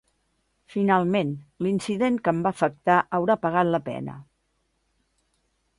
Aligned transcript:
Finalment, 0.75 1.33
l’incident 1.65 2.17
que 2.27 2.33
em 2.37 2.41
va 2.49 2.53
afectar 2.59 2.97
haurà 3.19 3.39
pagat 3.47 3.69
la 3.77 3.83
pena. 3.93 4.21